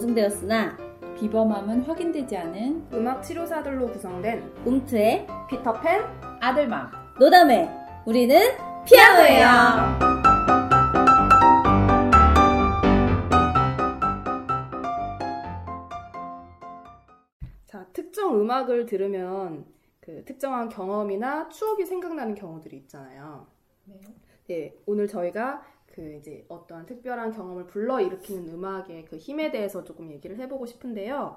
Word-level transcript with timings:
검증되었으나 0.00 0.76
비범함은 1.18 1.82
확인되지 1.82 2.36
않은 2.36 2.88
음악 2.92 3.22
치료사들로 3.22 3.88
구성된 3.92 4.62
움트의 4.64 5.26
피터팬 5.48 6.02
아들맘 6.40 6.90
노담회 7.18 7.68
우리는 8.06 8.40
피아노예요. 8.86 9.46
자 17.66 17.86
특정 17.92 18.40
음악을 18.40 18.86
들으면 18.86 19.66
그 20.00 20.24
특정한 20.24 20.68
경험이나 20.70 21.48
추억이 21.50 21.84
생각나는 21.84 22.34
경우들이 22.34 22.76
있잖아요. 22.78 23.46
네. 23.84 24.00
네, 24.48 24.74
오늘 24.86 25.06
저희가 25.06 25.62
그 25.90 26.14
이제 26.14 26.44
어떠한 26.48 26.86
특별한 26.86 27.32
경험을 27.32 27.66
불러 27.66 28.00
일으키는 28.00 28.48
음악의 28.54 29.06
그 29.06 29.16
힘에 29.16 29.50
대해서 29.50 29.82
조금 29.84 30.10
얘기를 30.10 30.38
해보고 30.38 30.66
싶은데요. 30.66 31.36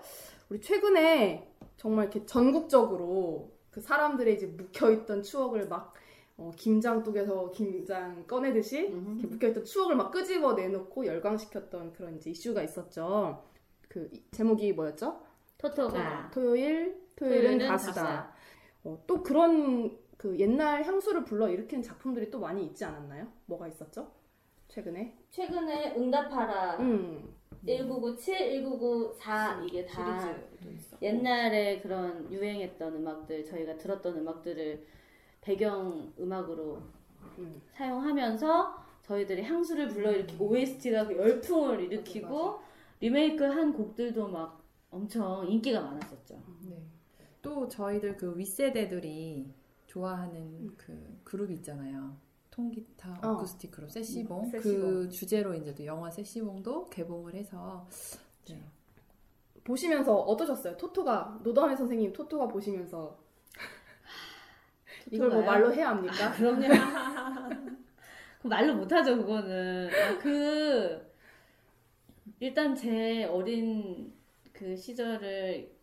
우리 0.49 0.61
최근에 0.61 1.51
정말 1.77 2.05
이렇게 2.05 2.25
전국적으로 2.25 3.51
그 3.71 3.81
사람들의 3.81 4.35
이제 4.35 4.45
묵혀있던 4.47 5.23
추억을 5.23 5.67
막 5.67 5.93
어, 6.37 6.51
김장뚝에서 6.55 7.51
김장 7.51 8.25
꺼내듯이 8.27 8.79
이렇게 8.79 9.27
묵혀있던 9.27 9.65
추억을 9.65 9.95
막 9.95 10.11
끄집어 10.11 10.53
내놓고 10.53 11.05
열광시켰던 11.05 11.93
그런 11.93 12.15
이제 12.17 12.29
이슈가 12.31 12.61
있었죠. 12.63 13.43
그 13.87 14.09
이- 14.11 14.23
제목이 14.31 14.73
뭐였죠? 14.73 15.19
토토가 15.57 16.29
토요일, 16.33 17.01
토요일은 17.15 17.57
가수다. 17.67 18.33
어, 18.83 19.03
또 19.07 19.23
그런 19.23 19.97
그 20.17 20.37
옛날 20.39 20.83
향수를 20.83 21.23
불러 21.23 21.49
일으키는 21.49 21.81
작품들이 21.83 22.29
또 22.29 22.39
많이 22.39 22.65
있지 22.65 22.83
않았나요? 22.85 23.27
뭐가 23.45 23.67
있었죠? 23.67 24.11
최근에? 24.67 25.15
최근에 25.29 25.95
응답하라 25.95 26.77
음. 26.79 27.33
1997, 27.65 28.63
1994 28.63 29.63
이게 29.65 29.85
다 29.85 30.35
옛날에 31.01 31.79
그런 31.81 32.31
유행했던 32.31 32.95
음악들 32.95 33.45
저희가 33.45 33.77
들었던 33.77 34.17
음악들을 34.17 34.85
배경 35.41 36.11
음악으로 36.19 36.81
음. 37.37 37.61
사용하면서 37.71 38.83
저희들이 39.03 39.43
향수를 39.43 39.89
불러일으키고 39.89 40.45
OST가 40.49 41.07
그 41.07 41.17
열풍을 41.17 41.81
일으키고 41.81 42.59
리메이크한 42.99 43.73
곡들도 43.73 44.27
막 44.29 44.63
엄청 44.89 45.45
인기가 45.47 45.81
많았었죠. 45.81 46.41
네. 46.69 46.81
또 47.41 47.67
저희들 47.67 48.15
그 48.15 48.37
윗세대들이 48.37 49.53
좋아하는 49.87 50.73
그 50.77 51.19
그룹 51.23 51.51
있잖아요. 51.51 52.15
통기타, 52.53 53.19
어. 53.23 53.29
어쿠스틱 53.31 53.71
그룹 53.71 53.89
세시봉 53.89 54.43
음, 54.43 54.51
그. 54.61 55.09
주제로 55.09 55.55
이제 55.55 55.73
또 55.73 55.83
영화 55.85 56.11
세시봉도 56.11 56.85
개봉을 56.85 57.33
해서 57.33 57.87
네. 58.47 58.61
보시면서 59.63 60.15
어떠셨어요? 60.15 60.77
토토가 60.77 61.39
노담의 61.41 61.75
선생님 61.75 62.13
토토가 62.13 62.47
보시면서 62.47 63.17
이걸 65.09 65.29
뭐? 65.29 65.41
말로 65.41 65.73
해야 65.73 65.89
합니까? 65.89 66.31
그럼요. 66.33 66.67
그 68.39 68.47
말로 68.47 68.75
못하죠 68.75 69.17
그거는. 69.17 69.89
아, 69.89 70.17
그 70.19 71.11
일단 72.39 72.75
제 72.75 73.23
어린 73.23 74.13
그 74.51 74.75
시절을 74.75 75.73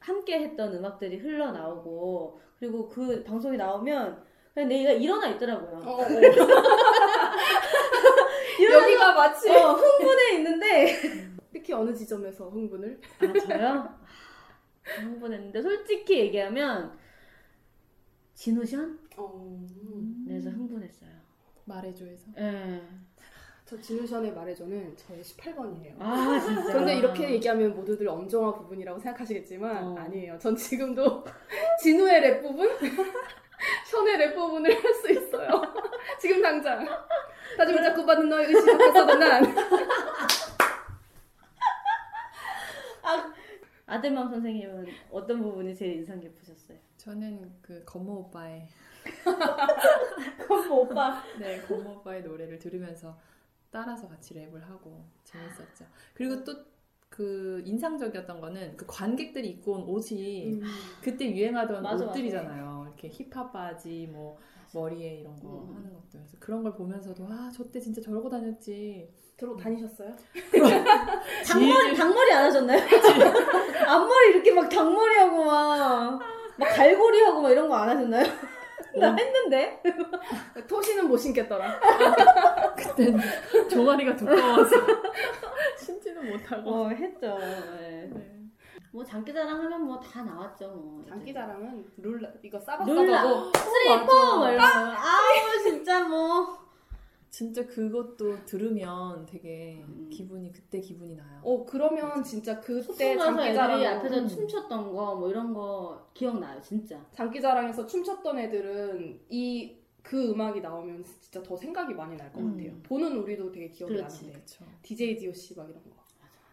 함께 0.00 0.40
했던 0.40 0.74
음악들이 0.74 1.16
흘러나오고 1.16 2.40
그리고 2.58 2.88
그 2.88 3.24
방송이 3.24 3.56
나오면 3.56 4.27
내가 4.64 4.92
일어나 4.92 5.28
있더라고요. 5.28 5.82
어, 5.84 6.02
어. 6.02 6.06
여기가 8.62 9.14
마치 9.14 9.50
어, 9.50 9.72
흥분해 9.74 10.36
있는데 10.36 10.96
특히 11.52 11.72
어느 11.72 11.94
지점에서 11.94 12.48
흥분을? 12.48 13.00
아 13.20 13.32
저요? 13.46 13.68
아, 13.68 13.98
흥분했는데 15.00 15.62
솔직히 15.62 16.18
얘기하면 16.20 16.98
진우션? 18.34 18.98
어. 19.16 19.66
그래서 20.26 20.50
흥분했어요. 20.50 21.10
말해줘에서 21.64 22.26
예. 22.38 22.82
저 23.64 23.78
진우션의 23.78 24.32
말해줘는 24.32 24.96
저의 24.96 25.22
18번이에요. 25.22 25.96
아 25.98 26.40
진짜. 26.40 26.62
그런데 26.64 26.96
이렇게 26.96 27.30
얘기하면 27.32 27.74
모두들 27.76 28.08
엄정화 28.08 28.54
부분이라고 28.54 28.98
생각하시겠지만 28.98 29.88
어. 29.88 29.94
아니에요. 29.98 30.38
전 30.38 30.56
지금도 30.56 31.22
진우의 31.82 32.20
랩 32.22 32.40
부분, 32.40 32.66
션의 33.90 34.18
랩 34.18 34.34
부분을 34.34 34.70
할 34.84 34.94
수 34.94 35.10
있어요. 35.12 35.48
지금 36.20 36.42
당장. 36.42 36.86
다짐을 37.56 37.82
자꾸 37.82 38.04
받는 38.04 38.28
너의 38.28 38.46
의지 38.52 38.70
앞에서도 38.70 39.14
난 39.14 39.42
아들맘 43.86 44.28
선생님은 44.28 44.86
어떤 45.10 45.42
부분이 45.42 45.74
제일 45.74 45.96
인상 45.96 46.20
깊으셨어요? 46.20 46.76
저는 46.98 47.50
그 47.62 47.82
건모 47.84 48.18
오빠의 48.20 48.68
건모 50.46 50.80
오빠. 50.82 51.22
네 51.40 51.62
건모 51.62 51.92
오빠의 52.00 52.22
노래를 52.22 52.58
들으면서 52.58 53.18
따라서 53.70 54.06
같이 54.08 54.34
랩을 54.34 54.60
하고 54.60 55.04
재밌었죠. 55.24 55.86
그리고 56.12 56.44
또 56.44 56.52
그 57.18 57.60
인상적이었던 57.64 58.40
거는 58.40 58.76
그 58.76 58.86
관객들이 58.86 59.48
입고 59.48 59.72
온 59.72 59.82
옷이 59.88 60.52
음. 60.52 60.62
그때 61.02 61.28
유행하던 61.28 61.82
맞아, 61.82 62.04
옷들이잖아요. 62.06 62.86
이렇게 62.86 63.08
힙합 63.08 63.52
바지, 63.52 64.08
뭐 64.12 64.38
머리에 64.72 65.16
이런 65.16 65.34
거 65.40 65.66
음. 65.68 65.74
하는 65.76 65.92
것도 65.94 66.04
그래서 66.12 66.36
그런 66.38 66.62
걸 66.62 66.74
보면서도 66.74 67.26
아, 67.28 67.50
저 67.52 67.64
때 67.72 67.80
진짜 67.80 68.00
저러고 68.00 68.30
다녔지. 68.30 69.10
들어 69.36 69.56
다니셨어요? 69.56 70.14
닭머리 71.48 71.96
닭머리 71.96 72.32
안 72.32 72.44
하셨나요? 72.44 72.78
앞머리 73.88 74.30
이렇게 74.30 74.52
막 74.52 74.68
닭머리 74.68 75.16
하고 75.16 75.44
막. 75.44 76.20
막 76.56 76.66
갈고리 76.68 77.20
하고 77.22 77.42
막 77.42 77.50
이런 77.50 77.68
거 77.68 77.74
안 77.74 77.88
하셨나요? 77.88 78.24
나 78.96 79.14
했는데. 79.16 79.82
토시는 80.68 81.08
못 81.08 81.16
신겠더라. 81.16 81.80
그때는 82.76 83.20
종아리가 83.68 84.14
두꺼워서 84.16 84.76
신지는 85.92 86.30
못하고. 86.30 86.70
어 86.70 86.88
했죠. 86.90 87.38
네. 87.38 88.10
네. 88.12 88.34
뭐 88.92 89.04
장기자랑 89.04 89.48
하면 89.64 89.84
뭐 89.86 89.98
다 90.00 90.22
나왔죠 90.22 90.68
뭐. 90.68 91.04
장기자랑은 91.08 91.86
룰라 91.98 92.28
이거 92.42 92.58
이런 94.50 94.58
거. 94.60 94.70
아우 94.70 95.62
진짜 95.62 96.06
뭐. 96.06 96.58
진짜 97.30 97.64
그것도 97.66 98.44
들으면 98.46 99.26
되게 99.26 99.84
음. 99.86 100.08
기분이 100.10 100.50
그때 100.52 100.80
기분이 100.80 101.14
나요. 101.14 101.40
어 101.42 101.64
그러면 101.66 102.22
진짜 102.24 102.58
그때 102.60 103.16
장기자랑 103.18 103.84
앞에서 103.84 104.16
음. 104.20 104.28
춤췄던 104.28 104.92
거 104.94 105.14
뭐 105.14 105.28
이런 105.30 105.52
거 105.54 106.08
기억나요 106.14 106.60
진짜. 106.62 106.98
장기자랑에서 107.12 107.86
춤췄던 107.86 108.38
애들은 108.38 109.20
이 109.30 109.77
그 110.08 110.30
음악이 110.30 110.62
나오면 110.62 111.04
진짜 111.20 111.42
더 111.42 111.54
생각이 111.54 111.92
많이 111.92 112.16
날것 112.16 112.40
음. 112.40 112.56
같아요. 112.56 112.72
보는 112.82 113.18
우리도 113.18 113.52
되게 113.52 113.68
기억이 113.68 113.92
그렇지. 113.92 114.16
나는데 114.22 114.32
그렇죠. 114.32 114.64
DJ 114.80 115.18
DOC 115.18 115.54
막 115.54 115.68
이런 115.68 115.82
거 115.82 115.90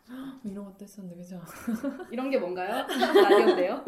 이런 0.44 0.66
것도 0.66 0.76
했었는데 0.82 1.16
그죠? 1.16 1.42
이런 2.12 2.30
게 2.30 2.38
뭔가요? 2.38 2.86
라디오인데요? 2.86 3.82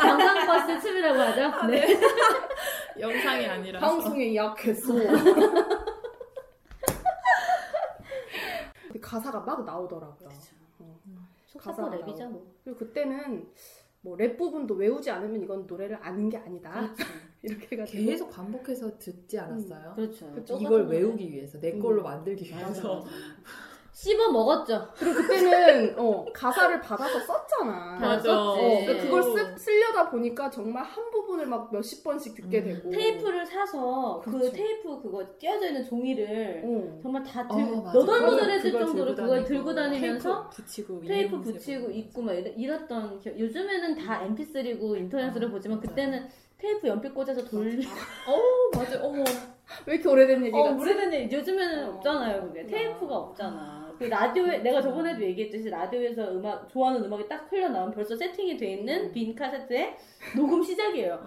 관광버스 0.00 0.80
춤이라고 0.80 1.18
하죠. 1.20 1.66
네. 1.66 1.86
영상이 2.98 3.44
아니라서. 3.44 3.86
방송에 3.86 4.32
예약했어. 4.32 4.94
가사가 8.98 9.40
막 9.40 9.62
나오더라고요. 9.62 10.28
어. 10.78 10.98
속사포 11.48 11.82
가사가 11.82 11.98
랩이죠 11.98 12.18
나오고. 12.20 12.32
뭐. 12.32 12.54
그리고 12.64 12.78
그때는 12.78 13.52
뭐 14.06 14.16
랩 14.16 14.36
부분도 14.36 14.74
외우지 14.74 15.10
않으면 15.10 15.42
이건 15.42 15.66
노래를 15.66 15.98
아는 16.00 16.28
게 16.28 16.36
아니다. 16.36 16.94
그렇죠. 16.94 17.12
이렇게 17.42 17.66
해가지고 17.72 18.04
계속 18.04 18.30
반복해서 18.30 18.98
듣지 18.98 19.38
않았어요? 19.38 19.94
그렇죠. 19.96 20.32
그쵸. 20.32 20.58
이걸 20.60 20.86
외우기 20.86 21.32
위해서 21.32 21.58
내 21.58 21.76
걸로 21.76 22.02
음. 22.02 22.04
만들기 22.04 22.44
위해서. 22.48 23.04
씹어 23.96 24.30
먹었죠. 24.30 24.88
그리고 24.94 25.22
그때는 25.22 25.94
어, 25.98 26.26
가사를 26.30 26.82
받아서 26.82 27.18
썼잖아. 27.18 27.96
다 27.98 28.06
맞아. 28.08 28.42
어, 28.42 28.54
그러니까 28.54 29.02
그걸 29.02 29.22
네. 29.22 29.56
쓰, 29.56 29.64
쓰려다 29.64 30.10
보니까 30.10 30.50
정말 30.50 30.84
한 30.84 31.10
부분을 31.10 31.46
막 31.46 31.72
몇십 31.72 32.04
번씩 32.04 32.34
듣게 32.34 32.58
음. 32.58 32.64
되고 32.64 32.90
테이프를 32.90 33.46
사서 33.46 34.20
그 34.22 34.32
그렇죠. 34.32 34.52
테이프 34.52 35.00
그거 35.00 35.24
띄어져 35.38 35.68
있는 35.68 35.82
종이를 35.82 36.60
어. 36.62 36.98
정말 37.02 37.22
다 37.22 37.46
어, 37.48 37.56
들고. 37.56 37.90
너덜너덜해질 37.90 38.72
그걸 38.72 38.86
정도로 38.86 39.14
그걸 39.14 39.44
들고 39.44 39.74
다니면서 39.74 40.50
테이프 40.50 40.62
붙이고 40.62 41.00
테이프 41.06 41.40
붙이고. 41.40 41.90
있고 41.90 42.20
막 42.20 42.32
이랬- 42.34 42.54
기억. 43.22 43.38
요즘에는 43.40 43.94
다 43.94 44.20
MP3고 44.28 44.94
인터넷으로 44.98 45.46
아, 45.46 45.50
보지만 45.50 45.78
맞아요. 45.78 45.88
그때는 45.88 46.28
테이프 46.58 46.86
연필 46.86 47.14
꽂아서 47.14 47.42
돌리 47.46 47.80
어 48.28 48.78
맞아 48.78 49.02
어머 49.02 49.24
왜 49.86 49.94
이렇게 49.94 50.08
오래된 50.08 50.42
얘기가 50.44 50.58
어, 50.58 50.76
오래된 50.76 51.12
일 51.12 51.32
요즘에는 51.32 51.88
어, 51.88 51.92
없잖아요, 51.94 52.42
그게. 52.42 52.62
그렇구나. 52.64 52.78
테이프가 52.78 53.16
없잖아. 53.16 53.85
그 53.98 54.04
라디오에, 54.04 54.58
내가 54.58 54.80
저번에도 54.80 55.22
얘기했듯이 55.22 55.70
라디오에서 55.70 56.32
음악, 56.32 56.68
좋아하는 56.68 57.04
음악이 57.04 57.28
딱 57.28 57.46
흘러나오면 57.50 57.92
벌써 57.94 58.14
세팅이 58.16 58.56
돼 58.56 58.72
있는 58.74 59.04
음. 59.06 59.12
빈 59.12 59.34
카세트에 59.34 59.96
녹음 60.36 60.62
시작이에요. 60.62 61.18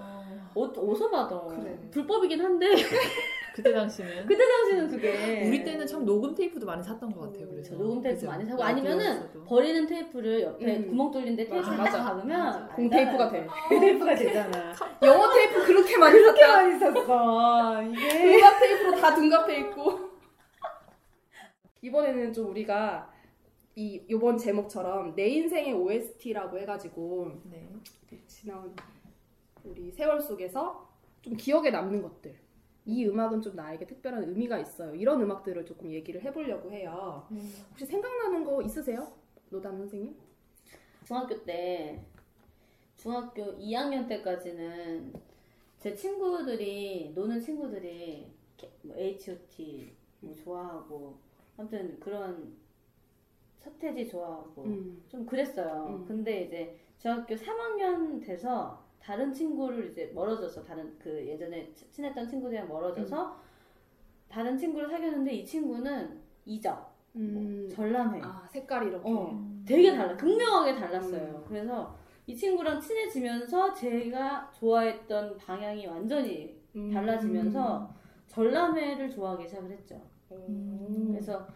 어, 0.55 0.63
어, 0.63 1.09
받아? 1.11 1.41
그래. 1.47 1.77
불법이긴 1.91 2.41
한데 2.41 2.67
그때 3.53 3.73
당시는 3.73 4.25
그때 4.25 4.43
당시는 4.47 4.87
그게 4.89 5.43
우리 5.45 5.63
때는 5.63 5.85
참 5.85 6.05
녹음 6.05 6.33
테이프도 6.33 6.65
많이 6.65 6.81
샀던 6.83 7.11
것 7.11 7.21
같아요. 7.21 7.47
그래서 7.49 7.71
저 7.71 7.77
녹음 7.77 8.01
테이프? 8.01 8.25
많이 8.25 8.45
사고 8.45 8.63
아니면은. 8.63 9.29
버리는 9.45 9.85
테이프를 9.85 10.41
옆에 10.41 10.77
음. 10.77 10.87
구멍 10.87 11.11
뚫린 11.11 11.35
데 11.35 11.45
테이프 11.45 11.65
맞아, 11.67 11.77
딱 11.77 11.83
맞아. 11.83 12.03
박으면. 12.03 12.69
공 12.75 12.89
테이프가 12.89 13.29
돼. 13.29 13.47
테이프가 13.69 14.15
되잖아. 14.15 14.73
영어 15.03 15.29
테이프 15.33 15.65
그렇게 15.65 15.97
많이 15.97 16.17
그렇게 16.19 16.41
샀다. 16.41 16.55
많이 16.61 16.79
샀어. 16.79 17.83
이게 17.83 18.09
둔갑 18.31 18.59
테이프로 18.59 18.95
다 18.95 19.15
둔갑해 19.15 19.59
있고. 19.59 20.08
이번에는 21.81 22.33
좀 22.33 22.49
우리가 22.49 23.11
이 23.75 24.03
요번 24.09 24.37
제목처럼 24.37 25.15
내 25.15 25.27
인생의 25.27 25.73
OST라고 25.73 26.57
해가지고 26.59 27.31
네. 27.45 27.69
지난 28.27 28.75
우리 29.63 29.91
세월 29.91 30.19
속에서 30.19 30.89
좀 31.21 31.35
기억에 31.35 31.69
남는 31.69 32.01
것들. 32.01 32.35
이 32.85 33.05
음악은 33.05 33.41
좀 33.41 33.55
나에게 33.55 33.85
특별한 33.85 34.23
의미가 34.23 34.57
있어요. 34.59 34.95
이런 34.95 35.21
음악들을 35.21 35.65
조금 35.65 35.91
얘기를 35.91 36.21
해보려고 36.21 36.71
해요. 36.71 37.27
혹시 37.69 37.85
생각나는 37.85 38.43
거 38.43 38.61
있으세요? 38.61 39.13
노담 39.49 39.77
선생님? 39.77 40.15
중학교 41.05 41.43
때 41.43 42.03
중학교 42.95 43.57
2학년 43.57 44.07
때까지는 44.07 45.13
제 45.79 45.95
친구들이 45.95 47.11
노는 47.15 47.39
친구들이 47.39 48.27
뭐 48.81 48.97
H.O.T 48.97 49.93
뭐 50.19 50.35
좋아하고 50.35 51.17
아무튼 51.59 51.99
그런 51.99 52.53
서태지 53.57 54.07
좋아하고 54.07 54.63
음. 54.63 55.03
좀 55.09 55.25
그랬어요. 55.25 55.87
음. 55.89 56.05
근데 56.07 56.43
이제 56.43 56.79
중학교 56.97 57.35
3학년 57.35 58.21
돼서 58.25 58.81
다른 59.01 59.33
친구를 59.33 59.91
이제 59.91 60.09
멀어져서 60.15 60.63
다른 60.63 60.97
그 60.97 61.09
예전에 61.27 61.69
치- 61.75 61.89
친했던 61.91 62.27
친구들이랑 62.29 62.67
멀어져서 62.69 63.37
다른 64.29 64.57
친구를 64.57 64.89
사귀었는데 64.89 65.33
이 65.33 65.45
친구는 65.45 66.21
이적, 66.45 66.93
음. 67.17 67.67
전람회 67.69 68.21
아 68.23 68.47
색깔이 68.49 68.87
이렇게. 68.89 69.09
어. 69.11 69.49
되게 69.67 69.93
달라, 69.95 70.15
극명하게 70.15 70.75
달랐어요. 70.75 71.21
음. 71.39 71.45
그래서 71.47 71.93
이 72.25 72.35
친구랑 72.35 72.79
친해지면서 72.79 73.73
제가 73.73 74.49
좋아했던 74.53 75.37
방향이 75.37 75.85
완전히 75.87 76.57
음. 76.75 76.89
달라지면서 76.91 77.93
전람회를 78.27 79.09
좋아하기 79.09 79.47
시작을 79.47 79.71
했죠. 79.71 80.01
음. 80.35 81.07
그래서 81.11 81.47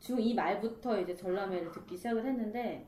중2 0.00 0.34
말부터 0.34 1.00
이제 1.00 1.14
전람회를 1.14 1.70
듣기 1.72 1.96
시작을 1.96 2.24
했는데 2.24 2.86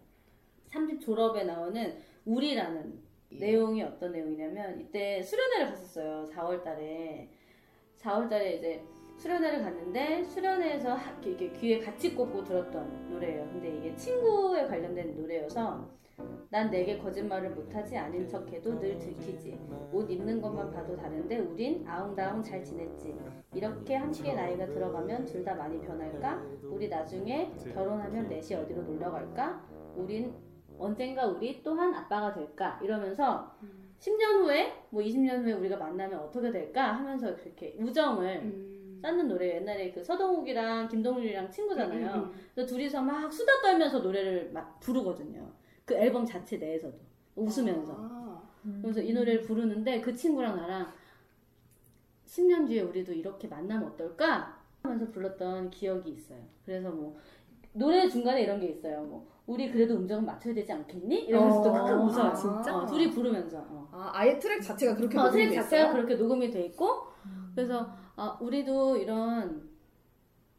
3집 0.68 1.00
졸업에 1.00 1.44
나오는 1.44 1.96
우리라는 2.24 3.00
내용이 3.30 3.82
어떤 3.82 4.12
내용이냐면 4.12 4.80
이때 4.80 5.22
수련회를 5.22 5.66
갔었어요. 5.72 6.24
4월 6.32 6.62
달에. 6.62 7.28
4월 7.98 8.28
달에 8.28 8.56
이제 8.56 8.82
수련회를 9.18 9.62
갔는데 9.62 10.24
수련회에서 10.24 10.94
하- 10.94 11.20
이렇게 11.22 11.50
귀에 11.52 11.78
같이 11.78 12.14
꽂고 12.14 12.42
들었던 12.44 13.10
노래예요. 13.10 13.44
근데 13.52 13.76
이게 13.76 13.94
친구에 13.96 14.66
관련된 14.66 15.14
노래여서 15.16 15.88
난 16.50 16.70
내게 16.70 16.99
거짓말을 16.99 17.50
못하지 17.50 17.96
아닌 17.96 18.26
척해도 18.26 18.78
늘 18.78 18.99
들키지. 18.99 19.58
옷 19.93 20.11
입는 20.11 20.40
것만 20.40 20.70
봐도 20.72 20.96
다른데 20.96 21.38
우린 21.38 21.87
아웅다웅 21.87 22.43
잘 22.43 22.62
지냈지. 22.64 23.14
이렇게 23.55 23.96
함께 23.96 24.32
나이가 24.34 24.67
들어가면 24.67 25.25
둘 25.25 25.44
다 25.44 25.55
많이 25.55 25.81
변할까? 25.81 26.43
우리 26.64 26.88
나중에 26.88 27.52
결혼하면 27.72 28.28
넷이 28.28 28.55
어디로 28.55 28.82
놀러 28.82 29.11
갈까? 29.11 29.64
우린 29.96 30.34
언젠가 30.78 31.26
우리 31.26 31.62
또한 31.62 31.94
아빠가 31.94 32.32
될까? 32.32 32.78
이러면서 32.82 33.55
10년 34.00 34.43
후에 34.43 34.73
뭐 34.90 35.02
20년 35.02 35.43
후에 35.44 35.52
우리가 35.52 35.76
만나면 35.76 36.19
어떻게 36.20 36.50
될까? 36.50 36.93
하면서 36.93 37.34
그렇게 37.37 37.76
우정을 37.78 38.26
음. 38.44 38.99
쌓는 39.02 39.28
노래. 39.28 39.56
옛날에 39.56 39.90
그 39.93 40.02
서동욱이랑 40.05 40.88
김동률이랑 40.88 41.50
친구잖아요. 41.50 42.06
음, 42.06 42.20
음, 42.25 42.32
그래서 42.55 42.69
둘이서 42.75 43.00
막 43.02 43.32
수다 43.32 43.61
떨면서 43.62 44.00
노래를 44.00 44.50
막 44.52 44.78
부르거든요. 44.81 45.50
그 45.90 45.96
앨범 45.96 46.25
자체 46.25 46.56
내에서도 46.56 46.96
웃으면서. 47.34 47.96
아. 47.98 48.42
그래서 48.81 49.00
이 49.00 49.12
노래를 49.12 49.42
부르는데 49.42 50.00
그 50.00 50.14
친구랑 50.14 50.54
나랑 50.56 50.87
10년 52.26 52.69
뒤에 52.69 52.82
우리도 52.82 53.12
이렇게 53.12 53.48
만나면 53.48 53.88
어떨까 53.88 54.56
하면서 54.84 55.10
불렀던 55.10 55.70
기억이 55.70 56.10
있어요. 56.12 56.38
그래서 56.64 56.90
뭐 56.90 57.16
노래 57.72 58.08
중간에 58.08 58.42
이런 58.42 58.60
게 58.60 58.69
있어요. 58.69 59.02
뭐 59.02 59.26
우리 59.46 59.69
그래도 59.69 59.96
음정은 59.96 60.25
맞춰야 60.25 60.54
되지 60.54 60.72
않겠니? 60.72 61.22
이러면서 61.25 61.60
또 61.60 61.70
어, 61.70 61.84
크크 61.84 62.00
웃어요. 62.04 62.25
아, 62.26 62.34
진짜? 62.34 62.76
어, 62.76 62.87
둘이 62.87 63.10
부르면서. 63.10 63.58
어. 63.58 63.88
아, 63.90 64.10
아예 64.14 64.38
트랙 64.38 64.62
자체가 64.62 64.94
그렇게 64.94 65.19
어, 65.19 65.25
녹음이 65.25 65.48
트랙 65.48 65.54
자체가? 65.56 65.92
그렇게 65.92 66.14
녹음이 66.14 66.50
돼 66.52 66.66
있고 66.66 67.06
그래서 67.56 67.90
아 68.14 68.38
우리도 68.40 68.96
이런 68.96 69.69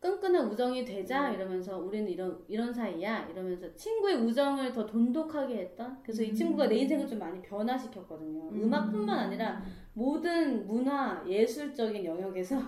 끈끈한 0.02 0.50
우정이 0.50 0.84
되자 0.84 1.30
이러면서 1.30 1.78
우리는 1.78 2.10
이런 2.10 2.44
이런 2.48 2.74
사이야 2.74 3.28
이러면서 3.28 3.74
친구의 3.76 4.16
우정을 4.16 4.74
더 4.74 4.86
돈독하게 4.86 5.58
했던 5.58 6.00
그래서 6.02 6.24
이 6.24 6.34
친구가 6.34 6.68
내 6.68 6.78
인생을 6.78 7.08
좀 7.08 7.20
많이 7.20 7.42
변화시켰거든요 7.42 8.50
음. 8.50 8.64
음악뿐만 8.64 9.18
아니라 9.18 9.64
모든 9.94 10.66
문화 10.66 11.24
예술적인 11.28 12.04
영역에서 12.04 12.60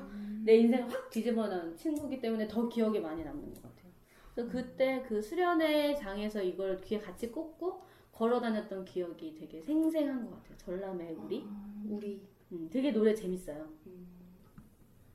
내 0.45 0.57
인생을 0.57 0.87
확 0.89 1.09
뒤집어놓은 1.09 1.75
친구기 1.75 2.21
때문에 2.21 2.47
더 2.47 2.69
기억에 2.69 2.99
많이 2.99 3.23
남는 3.23 3.53
것 3.53 3.63
같아요 3.63 3.91
그래서 4.35 4.51
그때 4.51 5.03
그 5.07 5.21
수련회 5.21 5.95
장에서 5.95 6.41
이걸 6.41 6.79
귀에 6.81 6.99
같이 6.99 7.31
꽂고 7.31 7.81
걸어 8.11 8.39
다녔던 8.39 8.85
기억이 8.85 9.33
되게 9.33 9.59
생생한 9.59 10.23
것 10.23 10.35
같아요 10.37 10.57
전람회 10.57 11.15
우리 11.17 11.43
우리. 11.89 12.33
음, 12.53 12.69
되게 12.71 12.91
노래 12.91 13.13
재밌어요. 13.13 13.67
음. 13.87 14.22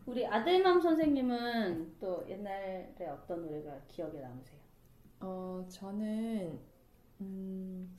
우리 0.09 0.27
아들맘 0.27 0.81
선생님은 0.81 1.97
또 2.01 2.25
옛날에 2.29 2.95
어떤 3.11 3.43
노래가 3.43 3.79
기억에 3.89 4.19
남으세요? 4.21 4.59
어, 5.21 5.67
저는 5.69 6.59
음, 7.21 7.95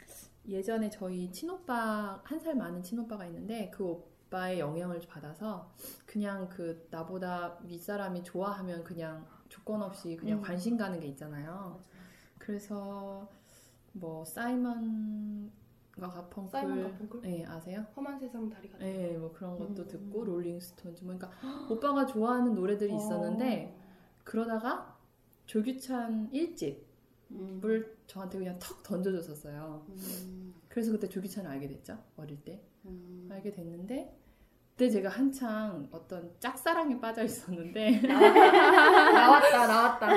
예전에 0.48 0.90
저희 0.90 1.32
친오빠 1.32 2.22
한 2.24 2.40
살 2.40 2.56
많은 2.56 2.82
친오빠가 2.82 3.26
있는데 3.28 3.70
그 3.70 3.86
오빠의 3.86 4.60
영향을 4.60 5.00
받아서 5.08 5.72
그냥 6.08 6.50
그 6.50 6.88
나보다 6.90 7.60
윗사람이 7.64 8.24
좋아하면 8.24 8.84
그냥 8.84 9.28
조건 9.48 9.84
없이 9.84 10.16
그냥 10.16 10.40
음. 10.40 10.42
관심 10.42 10.78
가는 10.78 11.00
게 11.00 11.06
있잖아요. 11.10 11.80
그래서 12.40 13.30
뭐 13.94 14.26
사이먼 14.26 15.52
과 16.00 16.10
가펑클 16.10 16.52
사이먼 16.52 16.84
가펑클? 16.84 17.22
네, 17.22 17.46
아세요? 17.46 17.86
험한 17.96 18.20
세상 18.20 18.50
다리가 18.50 18.78
네, 18.78 19.18
뭐 19.18 19.32
그런 19.32 19.58
것도 19.58 19.84
음. 19.84 19.88
듣고 19.88 20.24
롤링스톤즈 20.26 21.04
뭐 21.04 21.16
그러니까 21.18 21.32
오빠가 21.70 22.06
좋아하는 22.06 22.56
노래들이 22.56 22.96
있었는데 22.96 23.78
그러다가 24.24 24.98
조규찬 25.46 26.30
1집을 26.32 26.78
음. 27.32 27.86
저한테 28.08 28.38
그냥 28.38 28.58
턱 28.60 28.84
던져줬었어요. 28.84 29.86
음. 29.90 30.54
그래서 30.68 30.92
그때 30.92 31.08
조규찬을 31.10 31.50
알게 31.50 31.68
됐죠. 31.68 31.98
어릴 32.18 32.38
때 32.44 32.62
음. 32.86 33.28
알게 33.32 33.52
됐는데 33.52 34.16
그때 34.80 34.90
제가 34.92 35.10
한창 35.10 35.90
어떤 35.92 36.32
짝사랑에 36.40 37.02
빠져 37.02 37.24
있었는데 37.24 38.00
나왔다, 38.02 39.68
나왔다. 39.68 40.08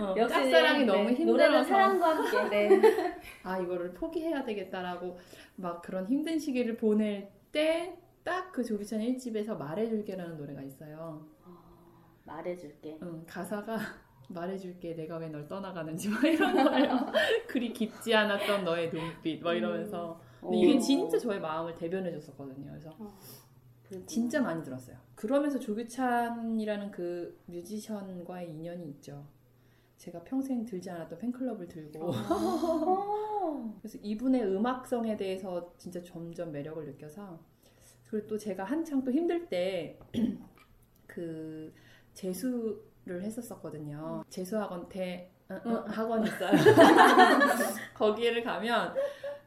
어, 0.00 0.14
역시 0.16 0.34
짝사랑이 0.34 0.84
너무 0.84 1.10
네, 1.10 1.10
노래는 1.10 1.16
힘들어서 1.16 1.68
사랑과 1.68 2.16
함께. 2.16 2.78
네. 2.78 3.11
아 3.44 3.58
이거를 3.58 3.92
포기해야 3.94 4.44
되겠다라고 4.44 5.18
막 5.56 5.82
그런 5.82 6.06
힘든 6.06 6.38
시기를 6.38 6.76
보낼 6.76 7.30
때 7.52 7.98
딱 8.24 8.52
그 8.52 8.62
조규찬 8.62 9.00
1집에서 9.00 9.56
말해줄게라는 9.58 10.36
노래가 10.36 10.62
있어요. 10.62 11.26
어, 11.44 11.58
말해줄게. 12.24 12.98
응, 13.02 13.24
가사가 13.26 13.76
말해줄게 14.28 14.94
내가 14.94 15.16
왜 15.16 15.28
널 15.28 15.48
떠나가는지 15.48 16.08
막 16.08 16.22
이런 16.24 16.54
거예요. 16.54 17.06
그리 17.48 17.72
깊지 17.72 18.14
않았던 18.14 18.64
너의 18.64 18.90
눈빛 18.92 19.42
막 19.42 19.54
이러면서 19.54 20.20
근데 20.40 20.56
이게 20.56 20.76
어. 20.76 20.78
진짜 20.78 21.18
저의 21.18 21.40
마음을 21.40 21.74
대변해 21.74 22.12
줬었거든요. 22.12 22.70
그래서 22.70 22.90
그렇구나. 23.88 24.06
진짜 24.06 24.40
많이 24.40 24.62
들었어요. 24.62 24.96
그러면서 25.16 25.58
조규찬이라는 25.58 26.90
그 26.92 27.40
뮤지션과의 27.46 28.50
인연이 28.50 28.88
있죠. 28.90 29.26
제가 30.02 30.24
평생 30.24 30.64
들지 30.64 30.90
않았던 30.90 31.16
팬클럽을 31.16 31.68
들고 31.68 32.10
어. 32.10 33.78
그래서 33.80 33.98
이분의 34.02 34.44
음악성에 34.46 35.16
대해서 35.16 35.72
진짜 35.78 36.02
점점 36.02 36.50
매력을 36.50 36.84
느껴서 36.84 37.38
그리고 38.10 38.26
또 38.26 38.36
제가 38.36 38.64
한창 38.64 39.04
또 39.04 39.12
힘들 39.12 39.48
때 39.48 40.00
그 41.06 41.72
재수를 42.14 43.22
했었었거든요. 43.22 44.24
재수학원 44.28 44.88
대 44.88 45.30
어, 45.48 45.54
어, 45.54 45.84
학원이 45.86 46.26
있어요. 46.26 46.50
거기를 47.94 48.42
가면 48.42 48.96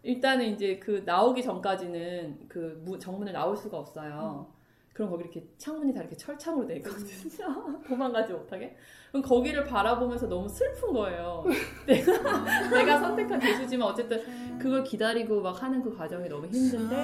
일단은 0.04 0.46
이제 0.46 0.80
그 0.80 1.04
나오기 1.06 1.44
전까지는 1.44 2.48
그 2.48 2.82
무- 2.86 2.98
정문을 2.98 3.34
나올 3.34 3.58
수가 3.58 3.78
없어요. 3.78 4.54
그럼 4.96 5.10
거기 5.10 5.24
이렇게 5.24 5.46
창문이 5.58 5.94
다 5.94 6.00
이렇게 6.00 6.16
철창으로 6.16 6.66
돼 6.66 6.78
있거든요. 6.78 7.04
도망가지 7.86 8.32
못하게. 8.32 8.78
그럼 9.12 9.24
거기를 9.24 9.66
바라보면서 9.66 10.30
너무 10.30 10.48
슬픈 10.48 10.94
거예요. 10.94 11.44
내가 11.86 12.70
내가 12.70 13.00
선택한 13.00 13.42
재수지만 13.42 13.90
어쨌든 13.90 14.58
그걸 14.58 14.86
기다리고 14.86 15.42
막 15.42 15.62
하는 15.62 15.82
그 15.84 15.94
과정이 15.94 16.30
너무 16.30 16.48
힘든데 16.48 16.96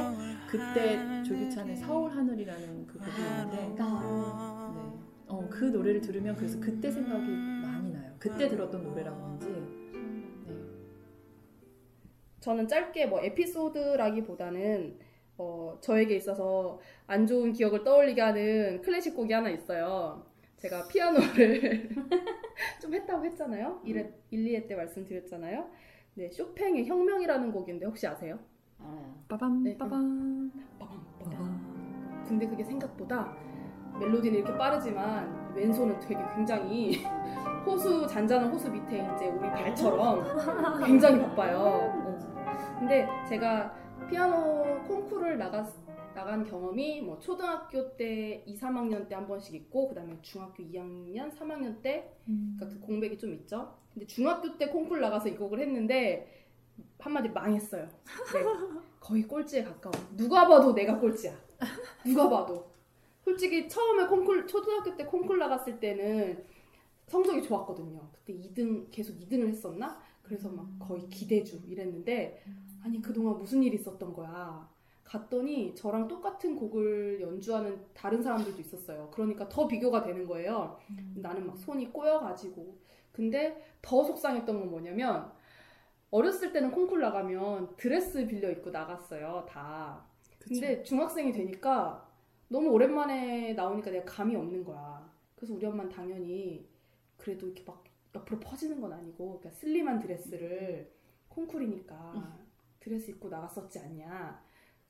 그때 0.48 1.22
조규찬의 1.24 1.76
서울 1.76 2.10
하늘이라는 2.12 2.88
그 2.88 2.98
곡이 2.98 3.12
있는데 3.12 3.58
네. 3.58 3.76
어, 5.28 5.48
그 5.50 5.66
노래를 5.66 6.00
들으면 6.00 6.38
그래서 6.38 6.62
그때 6.62 6.90
생각이 6.90 7.30
많이 7.30 7.92
나요. 7.92 8.16
그때 8.18 8.48
들었던 8.48 8.84
노래라 8.84 9.14
그런지. 9.14 9.48
네. 10.48 10.54
저는 12.40 12.70
짧게 12.70 13.08
뭐 13.08 13.20
에피소드라기보다는 13.20 15.11
어, 15.42 15.76
저에게 15.82 16.16
있어서 16.18 16.80
안 17.08 17.26
좋은 17.26 17.52
기억을 17.52 17.84
떠올리게 17.84 18.22
하는 18.22 18.82
클래식 18.84 19.16
곡이 19.16 19.34
하나 19.34 19.50
있어요. 19.50 20.24
제가 20.58 20.88
피아노를 20.88 21.90
좀 22.80 22.94
했다고 22.94 23.26
했잖아요. 23.26 23.82
1회, 23.84 24.12
1, 24.30 24.46
2회 24.46 24.68
때 24.68 24.76
말씀드렸잖아요. 24.76 25.68
네, 26.14 26.30
쇼팽의 26.30 26.86
혁명이라는 26.86 27.52
곡인데 27.52 27.88
혹시 27.88 28.06
아세요? 28.06 28.38
알아요. 28.80 29.16
빠밤 29.28 29.64
네. 29.64 29.76
빠밤 29.78 30.52
빠밤, 30.78 31.04
빠밤. 31.20 31.32
빠밤. 31.32 32.26
근데 32.28 32.48
그게 32.48 32.64
생각보다 32.64 33.36
멜로디는 34.00 34.40
이렇게 34.40 34.56
빠르지만 34.56 35.54
왼손은 35.56 36.00
되게 36.00 36.24
굉장히 36.36 37.04
호수 37.66 38.06
잔잔한 38.08 38.52
호수 38.52 38.70
밑에 38.70 38.98
이제 39.16 39.28
우리 39.28 39.50
발처럼 39.50 40.24
굉장히 40.86 41.20
바빠요. 41.22 41.92
근데 42.78 43.08
제가 43.28 43.81
피아노 44.10 44.84
콩쿠르를 44.88 45.38
나갔, 45.38 45.68
나간 46.14 46.44
경험이 46.46 47.02
뭐 47.02 47.20
초등학교 47.20 47.96
때 47.96 48.44
2, 48.46 48.58
3학년 48.58 49.08
때 49.08 49.16
한 49.16 49.28
번씩 49.28 49.56
있고 49.56 49.88
그다음에 49.90 50.18
중학교 50.22 50.64
2학년, 50.64 51.32
3학년 51.38 51.82
때 51.82 52.12
그러니까 52.26 52.68
그 52.68 52.80
공백이 52.80 53.18
좀 53.18 53.34
있죠. 53.34 53.74
근데 53.94 54.06
중학교 54.06 54.58
때 54.58 54.68
콩쿠르 54.68 55.00
나가서 55.00 55.30
이 55.30 55.36
곡을 55.36 55.60
했는데 55.60 56.46
한마디 57.00 57.30
망했어요. 57.30 57.88
네. 58.34 58.44
거의 59.00 59.24
꼴찌에 59.24 59.64
가까워. 59.64 59.94
누가 60.16 60.48
봐도 60.48 60.74
내가 60.74 61.00
꼴찌야. 61.00 61.34
누가 62.06 62.30
봐도. 62.30 62.70
솔직히 63.24 63.68
처음에 63.68 64.08
콩쿨 64.08 64.48
초등학교 64.48 64.96
때 64.96 65.06
콩쿨 65.06 65.38
나갔을 65.40 65.80
때는 65.80 66.44
성적이 67.08 67.44
좋았거든요. 67.44 68.00
그때 68.14 68.34
2등 68.34 68.88
계속 68.92 69.18
2등을 69.20 69.48
했었나? 69.50 70.00
그래서 70.24 70.50
막 70.50 70.68
거의 70.80 71.08
기대주 71.10 71.62
이랬는데 71.68 72.42
아니 72.84 73.02
그동안 73.02 73.38
무슨 73.38 73.64
일이 73.64 73.76
있었던 73.76 74.14
거야. 74.14 74.70
갔더니 75.04 75.76
저랑 75.76 76.08
똑같은 76.08 76.56
곡을 76.56 77.20
연주하는 77.22 77.80
다른 77.94 78.22
사람들도 78.24 78.60
있었어요. 78.62 79.10
그러니까 79.12 79.48
더 79.50 79.68
비교가 79.68 80.04
되는 80.04 80.26
거예요. 80.26 80.80
나는 81.16 81.46
막 81.48 81.58
손이 81.58 81.92
꼬여가지고. 81.92 82.78
근데 83.12 83.62
더 83.82 84.04
속상했던 84.04 84.60
건 84.60 84.70
뭐냐면 84.70 85.32
어렸을 86.12 86.54
때는 86.54 86.72
콩쿨 86.72 87.02
나가면 87.02 87.76
드레스 87.76 88.26
빌려 88.26 88.50
입고 88.52 88.70
나갔어요. 88.70 89.46
다. 89.50 90.06
근데 90.40 90.82
중학생이 90.84 91.32
되니까 91.34 92.10
너무 92.48 92.70
오랜만에 92.70 93.54
나오니까 93.54 93.92
내가 93.92 94.06
감이 94.06 94.36
없는 94.36 94.64
거야. 94.64 95.10
그래서 95.36 95.54
우리 95.54 95.66
엄마는 95.66 95.92
당연히 95.92 96.68
그래도 97.18 97.48
이렇게 97.48 97.64
막 97.66 97.84
옆으로 98.16 98.40
퍼지는 98.40 98.80
건 98.82 98.94
아니고 98.94 99.40
그러니까 99.40 99.50
슬림한 99.52 100.00
드레스를 100.00 100.92
콩쿨이니까 101.30 102.41
드레스 102.82 103.12
입고 103.12 103.30
나갔었지 103.30 103.80
않냐. 103.80 104.44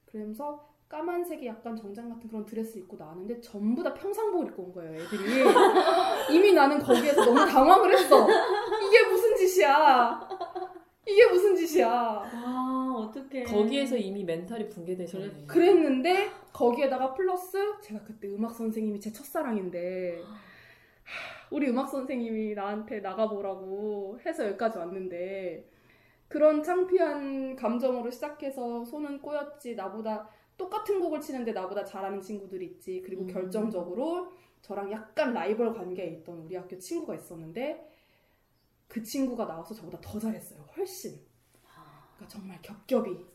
그러면서 0.05 0.71
까만색이 0.89 1.45
약간 1.45 1.75
정장 1.75 2.09
같은 2.09 2.27
그런 2.27 2.45
드레스 2.45 2.77
입고 2.79 2.97
나왔는데 2.97 3.39
전부 3.39 3.81
다 3.81 3.93
평상복을 3.93 4.47
입고 4.47 4.63
온 4.63 4.73
거예요, 4.73 5.01
애들이. 5.01 5.43
이미 6.35 6.51
나는 6.51 6.79
거기에서 6.79 7.23
너무 7.23 7.45
당황을 7.45 7.93
했어. 7.93 8.27
이게 8.27 9.07
무슨 9.09 9.35
짓이야. 9.37 10.29
이게 11.07 11.25
무슨 11.27 11.55
짓이야. 11.55 11.89
아 11.89 12.93
어떡해. 12.97 13.43
거기에서 13.43 13.95
이미 13.97 14.23
멘탈이 14.23 14.67
붕괴되셨네. 14.69 15.45
그랬는데 15.47 16.29
거기에다가 16.53 17.13
플러스 17.13 17.57
제가 17.81 18.01
그때 18.03 18.27
음악 18.27 18.53
선생님이 18.53 18.99
제 18.99 19.11
첫사랑인데 19.11 20.21
하, 20.23 21.47
우리 21.51 21.69
음악 21.69 21.89
선생님이 21.89 22.53
나한테 22.53 22.99
나가보라고 22.99 24.19
해서 24.25 24.45
여기까지 24.45 24.77
왔는데 24.77 25.65
그런 26.31 26.63
창피한 26.63 27.57
감정으로 27.57 28.09
시작해서 28.09 28.85
손은 28.85 29.21
꼬였지 29.21 29.75
나보다 29.75 30.29
똑같은 30.57 31.01
곡을 31.01 31.19
치는데 31.19 31.51
나보다 31.51 31.83
잘하는 31.83 32.21
친구들이 32.21 32.67
있지 32.67 33.01
그리고 33.05 33.23
음. 33.23 33.27
결정적으로 33.27 34.31
저랑 34.61 34.89
약간 34.93 35.33
라이벌 35.33 35.73
관계에 35.73 36.07
있던 36.07 36.37
우리 36.37 36.55
학교 36.55 36.77
친구가 36.77 37.15
있었는데 37.15 37.85
그 38.87 39.03
친구가 39.03 39.45
나와서 39.45 39.73
저보다 39.73 39.99
더 39.99 40.17
잘했어요 40.17 40.63
훨씬 40.77 41.19
그러니까 42.15 42.27
정말 42.29 42.61
겹겹이 42.61 43.25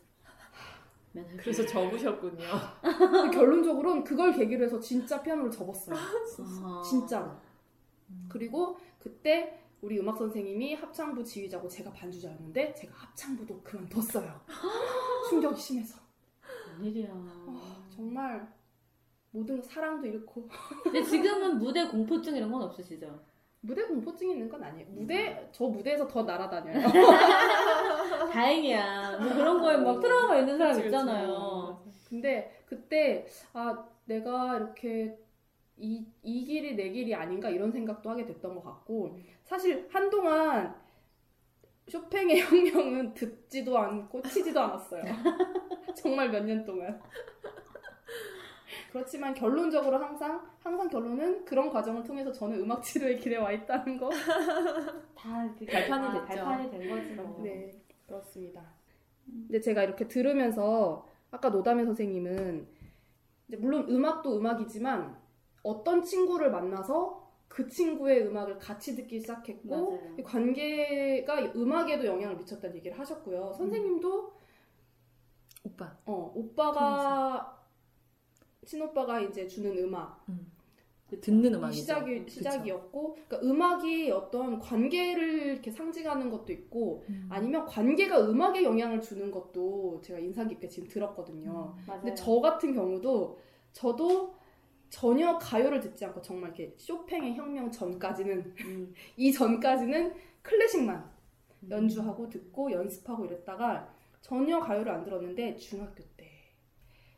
그래서 1.37 1.65
접으셨군요. 1.65 2.43
결론적으로는 3.33 4.03
그걸 4.03 4.31
계기로 4.33 4.65
해서 4.65 4.79
진짜 4.79 5.21
피아노를 5.21 5.49
접었어요. 5.49 5.95
아. 5.95 6.83
진짜로. 6.87 7.31
그리고 8.29 8.77
그때 8.99 9.66
우리 9.81 9.99
음악 9.99 10.17
선생님이 10.17 10.73
합창부 10.75 11.23
지휘자고 11.23 11.67
제가 11.67 11.91
반주자였는데 11.91 12.73
제가 12.73 12.93
합창부도 12.95 13.61
그만뒀어요. 13.61 14.41
충격이 15.29 15.59
심해서. 15.59 15.99
웬일이야. 16.79 17.09
와, 17.11 17.83
정말 17.95 18.47
모든 19.31 19.61
사랑도 19.61 20.07
잃고 20.07 20.47
근데 20.83 21.03
지금은 21.03 21.59
무대 21.59 21.87
공포증 21.87 22.35
이런 22.35 22.51
건 22.51 22.63
없으시죠? 22.63 23.19
무대 23.61 23.83
공포증이 23.83 24.31
있는 24.33 24.49
건 24.49 24.63
아니에요. 24.63 24.87
무대 24.89 25.49
저 25.51 25.65
무대에서 25.65 26.07
더 26.07 26.23
날아다녀요. 26.23 26.87
다행이야. 28.31 29.19
뭐 29.19 29.33
그런 29.33 29.61
거에 29.61 29.77
막 29.77 29.99
트라우마 29.99 30.37
있는 30.37 30.57
사람 30.57 30.79
있잖아요. 30.85 31.83
근데 32.09 32.63
그때 32.65 33.25
아 33.53 33.85
내가 34.05 34.57
이렇게 34.57 35.17
이, 35.77 36.05
이 36.23 36.43
길이 36.45 36.75
내 36.75 36.89
길이 36.89 37.13
아닌가 37.13 37.49
이런 37.49 37.71
생각도 37.71 38.09
하게 38.09 38.25
됐던 38.25 38.55
것 38.55 38.63
같고 38.63 39.19
사실 39.43 39.87
한동안 39.91 40.75
쇼팽의 41.87 42.41
혁명은 42.41 43.13
듣지도 43.13 43.77
않고 43.77 44.21
치지도 44.23 44.59
않았어요. 44.59 45.03
정말 45.95 46.29
몇 46.29 46.43
년 46.43 46.65
동안. 46.65 46.99
그렇지만 48.91 49.33
결론적으로 49.33 49.97
항상 49.97 50.41
항상 50.59 50.87
결론은 50.89 51.45
그런 51.45 51.69
과정을 51.69 52.03
통해서 52.03 52.31
저는 52.31 52.59
음악 52.61 52.81
치료의 52.83 53.17
길에 53.19 53.37
와 53.37 53.51
있다는 53.51 53.97
거. 53.97 54.09
다 55.15 55.45
이렇게 55.45 55.65
발판이 55.65 56.07
아, 56.07 56.11
됐죠. 56.25 56.43
발판이 56.43 56.71
된 56.71 56.89
거지 56.89 57.09
뭐. 57.13 57.41
네, 57.43 57.71
그렇습니다. 58.07 58.63
근데 59.25 59.59
제가 59.61 59.83
이렇게 59.83 60.07
들으면서 60.07 61.07
아까 61.31 61.49
노담의 61.49 61.85
선생님은 61.85 62.67
이제 63.47 63.57
물론 63.57 63.85
음악도 63.89 64.37
음악이지만 64.37 65.15
어떤 65.67 66.01
친구를 66.03 66.49
만나서 66.49 67.27
그 67.47 67.67
친구의 67.67 68.27
음악을 68.27 68.57
같이 68.57 68.95
듣기 68.95 69.19
시작했고 69.19 69.69
맞아요. 69.69 70.15
이 70.19 70.23
관계가 70.23 71.53
음악에도 71.55 72.05
영향을 72.05 72.37
미쳤다는 72.37 72.75
얘기를 72.77 72.97
하셨고요. 72.97 73.53
선생님도 73.53 74.31
오빠. 75.63 75.97
어, 76.05 76.31
오빠가 76.35 77.57
친오빠가 78.65 79.19
이제 79.21 79.47
주는 79.47 79.77
음악 79.77 80.25
듣는 81.21 81.55
음악이죠. 81.55 81.81
시작이. 81.81 82.29
시작이었고 82.29 83.17
그러니까 83.27 83.39
음악이 83.41 84.11
어떤 84.11 84.59
관계를 84.59 85.53
이렇게 85.53 85.71
상징하는 85.71 86.29
것도 86.29 86.51
있고 86.51 87.05
음. 87.09 87.27
아니면 87.29 87.65
관계가 87.65 88.29
음악에 88.29 88.63
영향을 88.63 89.01
주는 89.01 89.31
것도 89.31 90.01
제가 90.03 90.19
인상 90.19 90.47
깊게 90.47 90.67
지금 90.67 90.87
들었거든요. 90.89 91.75
맞아요. 91.87 92.01
근데 92.01 92.13
저 92.13 92.39
같은 92.41 92.73
경우도 92.73 93.39
저도 93.71 94.36
전혀 94.89 95.37
가요를 95.37 95.79
듣지 95.79 96.05
않고 96.05 96.21
정말 96.21 96.49
이렇게 96.49 96.73
쇼팽의 96.77 97.35
혁명 97.35 97.71
전까지는 97.71 98.55
음. 98.65 98.93
이 99.17 99.31
전까지는 99.31 100.13
클래식만 100.41 101.09
연주하고 101.69 102.29
듣고 102.29 102.71
연습하고 102.71 103.25
이랬다가 103.25 103.93
전혀 104.21 104.59
가요를 104.59 104.91
안 104.91 105.03
들었는데 105.03 105.57
중학교 105.57 106.03
때 106.15 106.31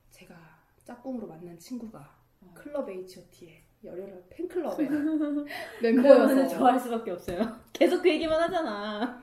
제가 0.10 0.36
짝꿍으로 0.84 1.28
만난 1.28 1.58
친구가 1.58 2.18
어. 2.42 2.52
클럽 2.56 2.90
H.O.T의 2.90 3.64
열혈 3.84 4.26
팬클럽의 4.30 4.90
멤버여서 5.82 6.48
좋아할 6.48 6.80
수밖에 6.80 7.12
없어요. 7.12 7.40
계속 7.72 8.02
그 8.02 8.10
얘기만 8.10 8.42
하잖아. 8.42 9.22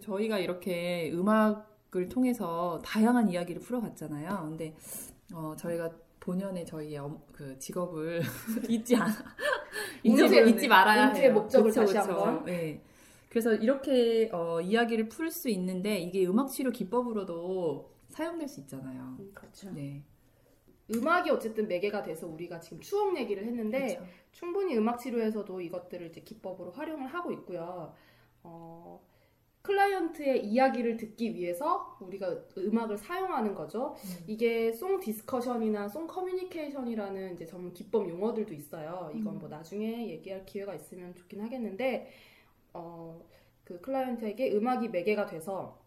저희가 0.00 0.38
이렇게 0.38 1.10
음악을 1.12 2.08
통해서 2.08 2.80
다양한 2.84 3.30
이야기를 3.30 3.62
풀어봤잖아요. 3.62 4.40
근데 4.44 4.76
어, 5.32 5.54
저희가 5.56 5.90
본연의 6.28 6.64
저희의 6.64 6.96
엄- 6.98 7.20
그 7.32 7.58
직업을 7.58 8.22
잊지 8.70 8.96
않아 8.96 9.12
잊지, 10.02 10.24
잊지 10.48 10.68
말아야 10.68 11.08
해요. 11.08 11.34
목적을 11.34 11.70
그쵸, 11.70 11.80
다시 11.82 11.94
그쵸. 11.94 12.24
한번. 12.24 12.44
네. 12.46 12.82
그래서 13.28 13.52
이렇게 13.54 14.30
어, 14.32 14.58
이야기를 14.60 15.08
풀 15.10 15.30
수 15.30 15.50
있는데 15.50 15.98
이게 15.98 16.26
음악 16.26 16.48
치료 16.48 16.70
기법으로도 16.70 17.92
사용될 18.08 18.48
수 18.48 18.60
있잖아요. 18.60 19.16
음, 19.18 19.30
그렇죠. 19.34 19.70
네. 19.72 20.02
음악이 20.94 21.28
어쨌든 21.30 21.68
매개가 21.68 22.02
돼서 22.02 22.26
우리가 22.26 22.58
지금 22.60 22.80
추억 22.80 23.16
얘기를 23.18 23.44
했는데 23.44 23.96
그렇죠. 23.96 24.06
충분히 24.32 24.76
음악 24.78 24.98
치료에서도 24.98 25.60
이것들을 25.60 26.06
이제 26.08 26.22
기법으로 26.22 26.72
활용을 26.72 27.06
하고 27.08 27.32
있고요. 27.32 27.92
어, 28.42 29.00
클라이언트의 29.64 30.44
이야기를 30.46 30.98
듣기 30.98 31.34
위해서 31.34 31.96
우리가 32.00 32.44
음악을 32.58 32.98
사용하는 32.98 33.54
거죠. 33.54 33.96
음. 34.04 34.24
이게 34.26 34.72
song 34.72 35.00
discussion이나 35.00 35.88
song 35.88 36.06
communication이라는 36.06 37.34
이제 37.34 37.46
전문 37.46 37.72
기법 37.72 38.08
용어들도 38.08 38.52
있어요. 38.52 39.10
이건 39.14 39.34
음. 39.34 39.38
뭐 39.38 39.48
나중에 39.48 40.08
얘기할 40.10 40.44
기회가 40.44 40.74
있으면 40.74 41.14
좋긴 41.14 41.40
하겠는데, 41.40 42.10
어, 42.74 43.24
그 43.64 43.80
클라이언트에게 43.80 44.52
음악이 44.54 44.88
매개가 44.90 45.26
돼서 45.26 45.80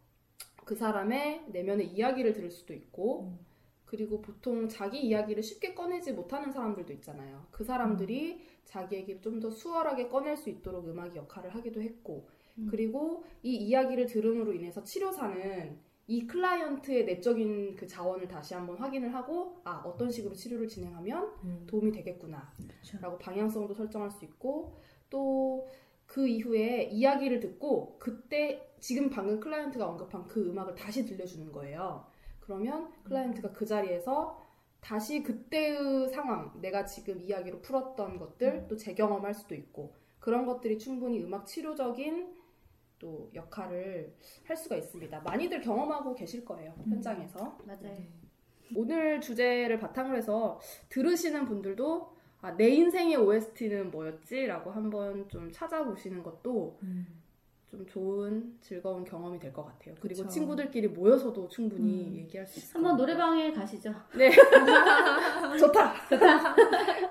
그 0.65 0.75
사람의 0.75 1.45
내면의 1.49 1.87
이야기를 1.87 2.33
들을 2.33 2.49
수도 2.49 2.73
있고, 2.73 3.25
음. 3.25 3.39
그리고 3.85 4.21
보통 4.21 4.67
자기 4.67 4.99
이야기를 4.99 5.43
쉽게 5.43 5.75
꺼내지 5.75 6.13
못하는 6.13 6.51
사람들도 6.51 6.91
있잖아요. 6.93 7.45
그 7.51 7.63
사람들이 7.63 8.41
자기 8.65 8.95
얘기를 8.95 9.21
좀 9.21 9.39
더 9.39 9.51
수월하게 9.51 10.07
꺼낼 10.09 10.35
수 10.35 10.49
있도록 10.49 10.89
음악이 10.89 11.15
역할을 11.15 11.53
하기도 11.53 11.81
했고, 11.81 12.27
음. 12.57 12.67
그리고 12.69 13.23
이 13.43 13.55
이야기를 13.55 14.05
들음으로 14.05 14.53
인해서 14.53 14.83
치료사는 14.83 15.87
이 16.09 16.25
클라이언트의 16.25 17.05
내적인 17.05 17.75
그 17.75 17.85
자원을 17.85 18.27
다시 18.27 18.53
한번 18.53 18.77
확인을 18.77 19.13
하고, 19.13 19.59
아, 19.65 19.81
어떤 19.83 20.09
식으로 20.09 20.33
치료를 20.33 20.67
진행하면 20.67 21.33
음. 21.43 21.63
도움이 21.67 21.91
되겠구나. 21.91 22.51
그쵸. 22.55 22.97
라고 23.01 23.17
방향성도 23.17 23.73
설정할 23.73 24.09
수 24.09 24.23
있고, 24.25 24.77
또 25.09 25.67
그 26.07 26.25
이후에 26.27 26.83
이야기를 26.83 27.39
듣고, 27.41 27.97
그때 27.99 28.73
지금 28.79 29.09
방금 29.09 29.39
클라이언트가 29.39 29.87
언급한 29.87 30.25
그 30.25 30.41
음악을 30.49 30.73
다시 30.73 31.05
들려주는 31.05 31.51
거예요. 31.51 32.07
그러면 32.39 32.89
클라이언트가 33.03 33.51
그 33.51 33.65
자리에서 33.65 34.41
다시 34.79 35.21
그때의 35.21 36.09
상황, 36.09 36.59
내가 36.61 36.85
지금 36.85 37.21
이야기로 37.21 37.61
풀었던 37.61 38.17
것들 38.17 38.67
또 38.69 38.77
재경험할 38.77 39.33
수도 39.33 39.53
있고, 39.53 39.93
그런 40.19 40.45
것들이 40.45 40.79
충분히 40.79 41.21
음악 41.21 41.45
치료적인 41.45 42.33
또 42.99 43.29
역할을 43.33 44.13
할 44.45 44.57
수가 44.57 44.75
있습니다. 44.75 45.19
많이들 45.21 45.61
경험하고 45.61 46.15
계실 46.15 46.43
거예요, 46.43 46.73
현장에서. 46.89 47.57
맞아요. 47.65 47.79
네. 47.81 48.09
오늘 48.75 49.21
주제를 49.21 49.79
바탕으로 49.79 50.17
해서 50.17 50.59
들으시는 50.89 51.45
분들도 51.45 52.15
아, 52.41 52.51
내 52.55 52.69
인생의 52.69 53.15
OST는 53.17 53.91
뭐였지? 53.91 54.45
라고 54.47 54.71
한번 54.71 55.27
좀 55.29 55.51
찾아보시는 55.51 56.21
것도 56.23 56.77
음. 56.83 57.07
좀 57.69 57.85
좋은 57.85 58.57
즐거운 58.61 59.03
경험이 59.03 59.39
될 59.39 59.51
것 59.53 59.65
같아요. 59.65 59.95
그리고 59.99 60.21
그쵸. 60.21 60.29
친구들끼리 60.29 60.87
모여서도 60.89 61.47
충분히 61.49 62.05
음. 62.07 62.15
얘기할 62.17 62.45
수 62.47 62.59
있을 62.59 62.75
한번. 62.75 62.95
노래방에 62.97 63.51
가시죠. 63.51 63.93
네. 64.17 64.31
좋다. 65.59 65.93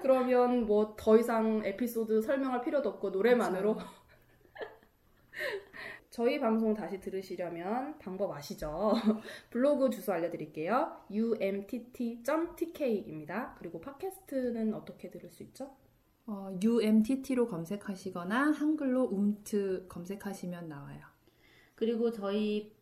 그러면 0.02 0.66
뭐 0.66 0.95
더 0.97 1.16
이상 1.19 1.62
에피소드 1.64 2.23
설명할 2.23 2.61
필요도 2.62 2.88
없고 2.88 3.11
노래만으로 3.11 3.75
그쵸. 3.76 3.87
저희 6.16 6.40
방송 6.40 6.73
다시 6.73 6.99
들으시려면 6.99 7.99
방법 7.99 8.32
아시죠? 8.32 8.94
블로그 9.50 9.90
주소 9.90 10.14
알려드릴게요. 10.14 11.02
umtt.tk입니다. 11.11 12.25
그리고 13.58 13.82
팟캐스트는 13.82 14.73
어떻게 14.73 15.11
들을 15.11 15.28
수 15.28 15.42
있죠? 15.42 15.76
어, 16.26 16.56
UMTT로 16.62 17.46
검색하시거나 17.49 18.52
한글로 18.52 19.02
움트 19.02 19.85
검색하시면 19.90 20.70
나와요. 20.70 21.00
그리고 21.75 22.11
저희 22.11 22.73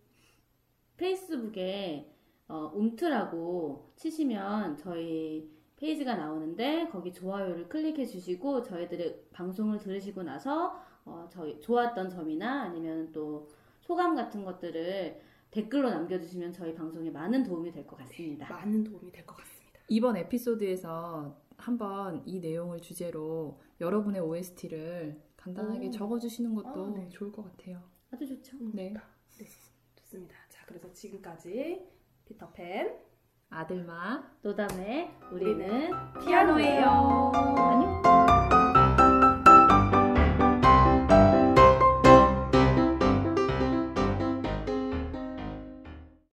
페이스북에 0.97 2.15
어, 2.47 2.71
움트라고 2.73 3.95
치시면 3.97 4.77
저희 4.77 5.51
페이지가 5.75 6.15
나오는데 6.15 6.87
거기 6.93 7.13
좋아요를 7.13 7.69
클릭해 7.69 8.07
주시고 8.07 8.63
저희들의 8.63 9.25
방송을 9.33 9.81
들으시고 9.81 10.23
나서 10.23 10.84
어, 11.05 11.29
저희 11.31 11.61
좋았던 11.61 12.09
점이나 12.11 12.63
아니면 12.63 13.11
또 13.13 13.49
소감 13.81 14.15
같은 14.15 14.45
것들을 14.45 15.21
댓글로 15.51 15.91
남겨주시면 15.91 16.53
저희 16.53 16.75
방송에 16.75 17.11
많은 17.11 17.43
도움이 17.45 17.71
될 17.73 17.87
것 17.87 17.97
같습니다. 17.99 18.49
많은 18.49 18.83
도움이 18.85 19.13
될 19.13 19.25
것 19.27 19.37
같습니다. 19.37 19.81
이번 19.89 20.17
에피소드에서 20.17 21.37
한번 21.57 22.23
이 22.27 22.41
내용을 22.41 22.81
주제로 22.81 23.61
여러분의 23.81 24.21
OST를 24.23 25.21
간단하게 25.37 25.89
오. 25.89 25.91
적어주시는 25.91 26.55
것도 26.55 26.87
아, 26.87 26.91
네. 26.97 27.09
좋을 27.11 27.31
것 27.31 27.45
같아요. 27.45 27.83
아주 28.11 28.27
좋죠. 28.27 28.57
네. 28.73 28.95
좋습니다. 29.97 30.35
자, 30.49 30.65
그래서 30.67 30.91
지금까지 30.93 31.87
피터팬 32.25 32.97
아들마 33.51 34.25
노담의 34.43 35.11
우리는 35.31 35.91
피아노예요. 36.25 36.87
안녕. 37.35 38.34